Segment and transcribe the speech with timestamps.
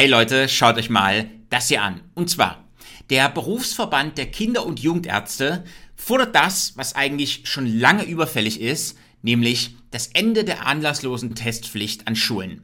[0.00, 2.02] Hey Leute, schaut euch mal das hier an.
[2.14, 2.62] Und zwar,
[3.10, 5.64] der Berufsverband der Kinder- und Jugendärzte
[5.96, 12.14] fordert das, was eigentlich schon lange überfällig ist, nämlich das Ende der anlasslosen Testpflicht an
[12.14, 12.62] Schulen.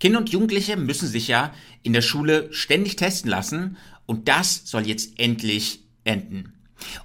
[0.00, 3.76] Kinder und Jugendliche müssen sich ja in der Schule ständig testen lassen
[4.06, 6.52] und das soll jetzt endlich enden.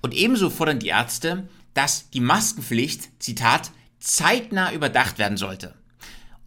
[0.02, 3.70] Und ebenso fordern die Ärzte, dass die Maskenpflicht, Zitat,
[4.00, 5.76] zeitnah überdacht werden sollte.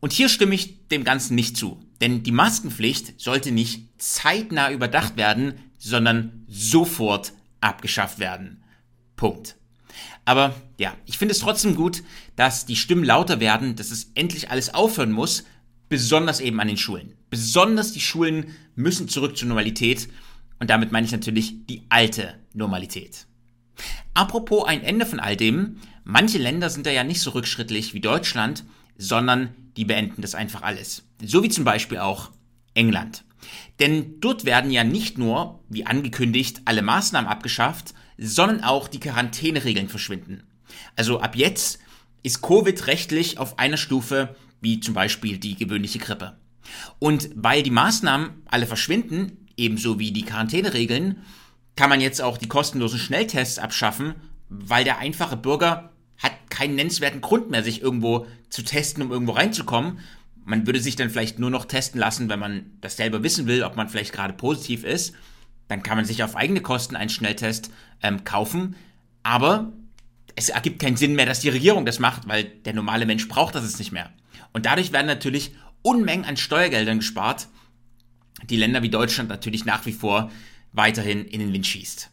[0.00, 1.80] Und hier stimme ich dem Ganzen nicht zu.
[2.00, 8.64] Denn die Maskenpflicht sollte nicht zeitnah überdacht werden, sondern sofort abgeschafft werden.
[9.16, 9.56] Punkt.
[10.24, 12.02] Aber ja, ich finde es trotzdem gut,
[12.36, 15.44] dass die Stimmen lauter werden, dass es endlich alles aufhören muss,
[15.88, 17.16] besonders eben an den Schulen.
[17.28, 20.08] Besonders die Schulen müssen zurück zur Normalität
[20.58, 23.26] und damit meine ich natürlich die alte Normalität.
[24.14, 28.00] Apropos ein Ende von all dem, manche Länder sind da ja nicht so rückschrittlich wie
[28.00, 28.64] Deutschland,
[29.00, 31.04] sondern die beenden das einfach alles.
[31.22, 32.30] So wie zum Beispiel auch
[32.74, 33.24] England.
[33.78, 39.88] Denn dort werden ja nicht nur, wie angekündigt, alle Maßnahmen abgeschafft, sondern auch die Quarantäneregeln
[39.88, 40.42] verschwinden.
[40.96, 41.78] Also ab jetzt
[42.22, 46.36] ist Covid rechtlich auf einer Stufe wie zum Beispiel die gewöhnliche Grippe.
[46.98, 51.22] Und weil die Maßnahmen alle verschwinden, ebenso wie die Quarantäneregeln,
[51.76, 54.14] kann man jetzt auch die kostenlosen Schnelltests abschaffen,
[54.50, 55.90] weil der einfache Bürger
[56.60, 59.98] keinen nennenswerten Grund mehr, sich irgendwo zu testen, um irgendwo reinzukommen.
[60.44, 63.62] Man würde sich dann vielleicht nur noch testen lassen, wenn man das selber wissen will,
[63.62, 65.14] ob man vielleicht gerade positiv ist.
[65.68, 67.70] Dann kann man sich auf eigene Kosten einen Schnelltest
[68.02, 68.76] ähm, kaufen.
[69.22, 69.72] Aber
[70.36, 73.54] es ergibt keinen Sinn mehr, dass die Regierung das macht, weil der normale Mensch braucht
[73.54, 74.10] das jetzt nicht mehr.
[74.52, 77.48] Und dadurch werden natürlich Unmengen an Steuergeldern gespart,
[78.50, 80.30] die Länder wie Deutschland natürlich nach wie vor
[80.72, 82.10] weiterhin in den Wind schießt.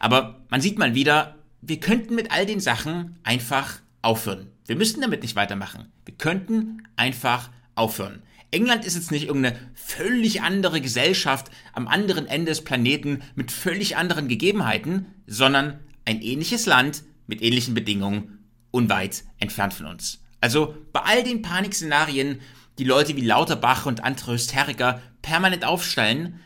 [0.00, 1.36] Aber man sieht mal wieder,
[1.68, 4.50] wir könnten mit all den Sachen einfach aufhören.
[4.66, 5.92] Wir müssten damit nicht weitermachen.
[6.04, 8.22] Wir könnten einfach aufhören.
[8.52, 13.96] England ist jetzt nicht irgendeine völlig andere Gesellschaft am anderen Ende des Planeten mit völlig
[13.96, 20.22] anderen Gegebenheiten, sondern ein ähnliches Land mit ähnlichen Bedingungen unweit entfernt von uns.
[20.40, 22.40] Also bei all den Panikszenarien,
[22.78, 26.40] die Leute wie Lauterbach und andere Hysteriker permanent aufstellen,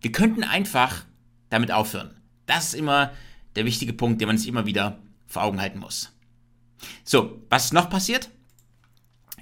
[0.00, 1.04] wir könnten einfach
[1.50, 2.20] damit aufhören.
[2.46, 3.12] Das ist immer
[3.56, 6.12] der wichtige Punkt, den man sich immer wieder vor Augen halten muss.
[7.04, 8.30] So, was ist noch passiert?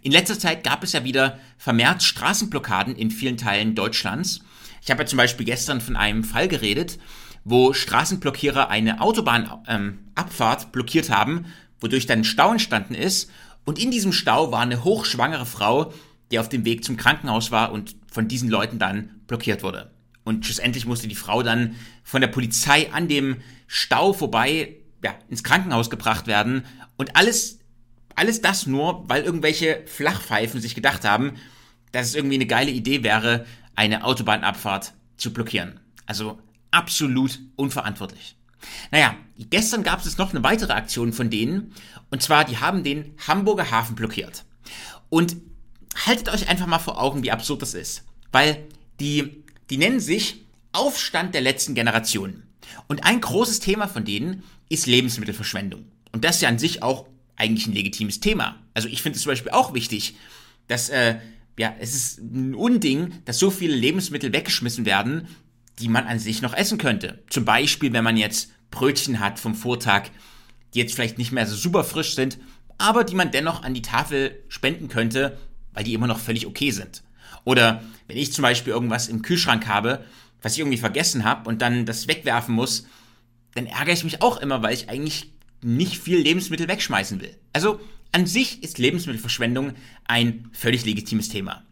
[0.03, 4.41] In letzter Zeit gab es ja wieder vermehrt Straßenblockaden in vielen Teilen Deutschlands.
[4.83, 6.99] Ich habe ja zum Beispiel gestern von einem Fall geredet,
[7.45, 11.47] wo Straßenblockierer eine Autobahnabfahrt ähm, blockiert haben,
[11.81, 13.31] wodurch dann Stau entstanden ist.
[13.65, 15.93] Und in diesem Stau war eine hochschwangere Frau,
[16.33, 19.91] die auf dem Weg zum Krankenhaus war und von diesen Leuten dann blockiert wurde.
[20.25, 25.43] Und schlussendlich musste die Frau dann von der Polizei an dem Stau vorbei ja, ins
[25.43, 26.65] Krankenhaus gebracht werden.
[26.97, 27.59] Und alles,
[28.15, 31.34] alles das nur, weil irgendwelche Flachpfeifen sich gedacht haben,
[31.91, 35.81] dass es irgendwie eine geile Idee wäre, eine Autobahnabfahrt zu blockieren.
[36.06, 36.38] Also
[36.71, 38.37] absolut unverantwortlich.
[38.91, 39.16] Naja,
[39.50, 41.75] gestern gab es noch eine weitere Aktion von denen.
[42.11, 44.44] Und zwar, die haben den Hamburger Hafen blockiert.
[45.09, 45.37] Und
[46.06, 48.05] haltet euch einfach mal vor Augen, wie absurd das ist.
[48.31, 48.65] Weil
[49.00, 52.43] die die nennen sich Aufstand der letzten Generation.
[52.88, 55.87] Und ein großes Thema von denen ist Lebensmittelverschwendung.
[56.12, 57.06] Und das ist ja an sich auch
[57.37, 58.56] eigentlich ein legitimes Thema.
[58.75, 60.16] Also ich finde es zum Beispiel auch wichtig,
[60.69, 61.16] dass, äh,
[61.59, 65.27] ja, es ist ein Unding, dass so viele Lebensmittel weggeschmissen werden,
[65.78, 67.22] die man an sich noch essen könnte.
[67.31, 70.11] Zum Beispiel, wenn man jetzt Brötchen hat vom Vortag,
[70.75, 72.37] die jetzt vielleicht nicht mehr so super frisch sind,
[72.77, 75.38] aber die man dennoch an die Tafel spenden könnte,
[75.72, 77.03] weil die immer noch völlig okay sind.
[77.44, 80.04] Oder wenn ich zum Beispiel irgendwas im Kühlschrank habe,
[80.41, 82.87] was ich irgendwie vergessen habe und dann das wegwerfen muss,
[83.54, 85.32] dann ärgere ich mich auch immer, weil ich eigentlich
[85.62, 87.37] nicht viel Lebensmittel wegschmeißen will.
[87.53, 89.72] Also an sich ist Lebensmittelverschwendung
[90.04, 91.62] ein völlig legitimes Thema.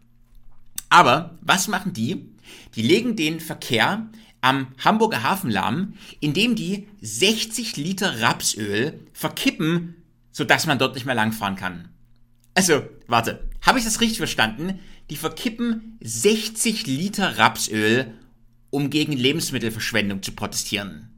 [0.89, 2.29] Aber was machen die?
[2.75, 4.09] Die legen den Verkehr
[4.41, 9.95] am Hamburger Hafen lahm, indem die 60 Liter Rapsöl verkippen,
[10.31, 11.89] sodass man dort nicht mehr langfahren kann.
[12.55, 14.79] Also, warte, habe ich das richtig verstanden?
[15.09, 18.13] Die verkippen 60 Liter Rapsöl,
[18.69, 21.09] um gegen Lebensmittelverschwendung zu protestieren.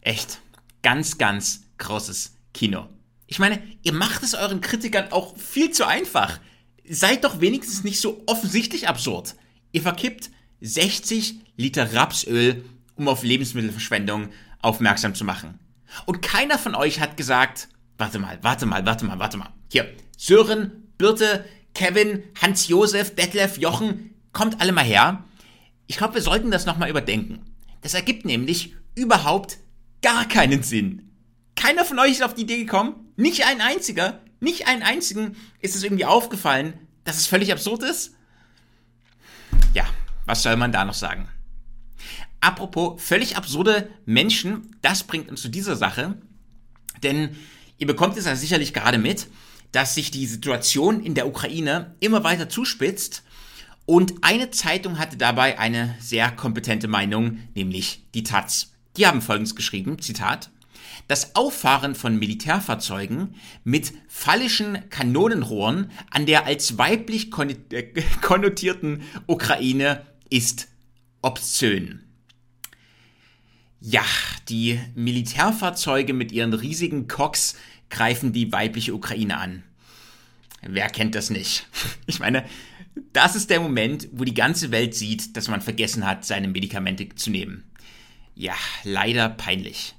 [0.00, 0.40] Echt,
[0.82, 2.88] ganz, ganz großes Kino.
[3.26, 6.40] Ich meine, ihr macht es euren Kritikern auch viel zu einfach.
[6.88, 9.34] Seid doch wenigstens nicht so offensichtlich absurd.
[9.72, 10.30] Ihr verkippt
[10.60, 12.64] 60 Liter Rapsöl,
[12.96, 14.28] um auf Lebensmittelverschwendung
[14.60, 15.58] aufmerksam zu machen.
[16.06, 19.52] Und keiner von euch hat gesagt, warte mal, warte mal, warte mal, warte mal.
[19.70, 25.22] Hier, Sören, Birte, Kevin, Hans-Josef, Detlef, Jochen, kommt alle mal her.
[25.86, 27.42] Ich glaube, wir sollten das nochmal überdenken.
[27.82, 29.58] Das ergibt nämlich überhaupt
[30.00, 31.12] gar keinen Sinn.
[31.56, 35.76] Keiner von euch ist auf die Idee gekommen, nicht ein einziger, nicht einen einzigen ist
[35.76, 36.72] es irgendwie aufgefallen,
[37.04, 38.14] dass es völlig absurd ist.
[39.74, 39.84] Ja,
[40.24, 41.28] was soll man da noch sagen?
[42.40, 46.16] Apropos völlig absurde Menschen, das bringt uns zu dieser Sache,
[47.02, 47.36] denn
[47.76, 49.26] ihr bekommt es ja sicherlich gerade mit,
[49.74, 53.24] dass sich die Situation in der Ukraine immer weiter zuspitzt
[53.86, 58.72] und eine Zeitung hatte dabei eine sehr kompetente Meinung, nämlich die Taz.
[58.96, 60.50] Die haben folgendes geschrieben, Zitat,
[61.08, 63.34] das Auffahren von Militärfahrzeugen
[63.64, 67.30] mit phallischen Kanonenrohren an der als weiblich
[67.72, 67.82] äh,
[68.22, 70.68] konnotierten Ukraine ist
[71.20, 72.00] obszön.
[73.80, 74.04] Ja,
[74.48, 77.56] die Militärfahrzeuge mit ihren riesigen Cox
[77.94, 79.62] greifen die weibliche Ukraine an.
[80.60, 81.66] Wer kennt das nicht?
[82.06, 82.44] Ich meine,
[83.12, 87.08] das ist der Moment, wo die ganze Welt sieht, dass man vergessen hat, seine Medikamente
[87.14, 87.64] zu nehmen.
[88.34, 89.94] Ja, leider peinlich.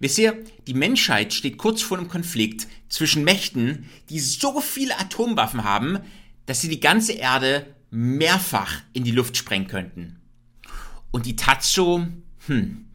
[0.00, 5.64] Wisst ihr, die Menschheit steht kurz vor einem Konflikt zwischen Mächten, die so viele Atomwaffen
[5.64, 5.98] haben,
[6.46, 10.20] dass sie die ganze Erde mehrfach in die Luft sprengen könnten.
[11.10, 12.06] Und die Tatso,
[12.46, 12.86] hm,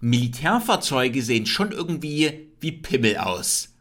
[0.00, 3.74] Militärfahrzeuge sehen schon irgendwie wie Pimmel aus.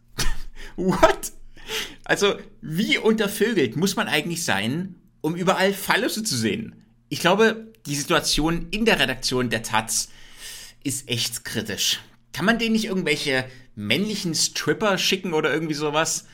[0.78, 1.34] What?
[2.06, 6.76] Also, wie untervögelt muss man eigentlich sein, um überall Fallüsse zu sehen?
[7.10, 10.10] Ich glaube, die Situation in der Redaktion der Taz
[10.84, 12.00] ist echt kritisch.
[12.32, 13.46] Kann man denen nicht irgendwelche
[13.76, 16.26] männlichen Stripper schicken oder irgendwie sowas?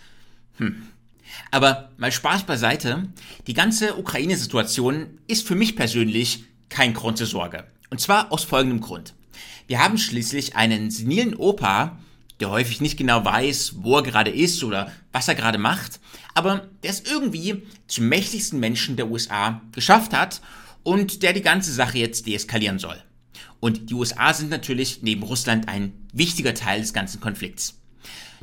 [0.58, 0.88] Hm.
[1.50, 3.08] Aber mal Spaß beiseite,
[3.48, 7.66] die ganze Ukraine-Situation ist für mich persönlich kein Grund zur Sorge.
[7.90, 9.14] Und zwar aus folgendem Grund.
[9.68, 12.00] Wir haben schließlich einen senilen Opa,
[12.40, 16.00] der häufig nicht genau weiß, wo er gerade ist oder was er gerade macht,
[16.34, 20.42] aber der es irgendwie zum mächtigsten Menschen der USA geschafft hat
[20.84, 23.02] und der die ganze Sache jetzt deeskalieren soll.
[23.60, 27.80] Und die USA sind natürlich neben Russland ein wichtiger Teil des ganzen Konflikts.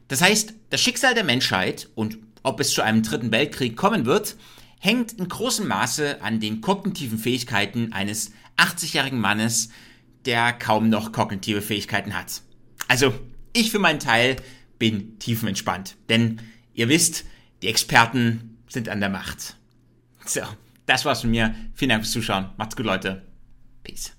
[0.09, 4.37] Das heißt, das Schicksal der Menschheit und ob es zu einem dritten Weltkrieg kommen wird,
[4.79, 9.69] hängt in großem Maße an den kognitiven Fähigkeiten eines 80-jährigen Mannes,
[10.25, 12.41] der kaum noch kognitive Fähigkeiten hat.
[12.89, 13.13] Also
[13.53, 14.37] ich für meinen Teil
[14.79, 16.41] bin tiefenentspannt, denn
[16.75, 17.25] ihr wisst,
[17.63, 19.57] die Experten sind an der Macht.
[20.25, 20.41] So,
[20.87, 21.55] das war's von mir.
[21.75, 22.51] Vielen Dank fürs Zuschauen.
[22.57, 23.23] Macht's gut, Leute.
[23.83, 24.13] Peace.